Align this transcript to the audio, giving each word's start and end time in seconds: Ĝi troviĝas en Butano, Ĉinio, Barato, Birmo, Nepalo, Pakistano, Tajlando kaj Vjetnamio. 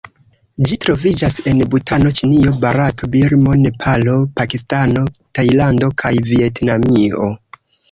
Ĝi 0.69 0.77
troviĝas 0.85 1.35
en 1.51 1.61
Butano, 1.75 2.13
Ĉinio, 2.19 2.55
Barato, 2.63 3.11
Birmo, 3.17 3.55
Nepalo, 3.67 4.17
Pakistano, 4.41 5.07
Tajlando 5.39 5.93
kaj 6.05 6.15
Vjetnamio. 6.33 7.33